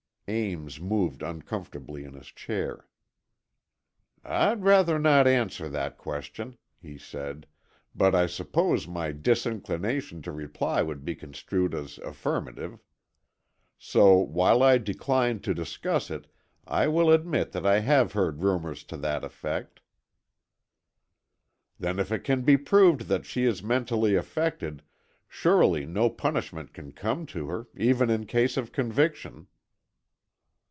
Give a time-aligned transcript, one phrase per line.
[0.27, 2.87] Ames moved uncomfortably in his chair.
[4.23, 7.47] "I'd rather not answer that question," he said,
[7.93, 12.79] "but I suppose my disinclination to reply would be construed as affirmative.
[13.77, 16.27] So, while I decline to discuss it,
[16.65, 19.81] I will admit that I have heard rumours to that effect."
[21.77, 24.81] "Then if it can be proved that she is mentally affected,
[25.27, 29.47] surely no punishment can come to her, even in case of conviction."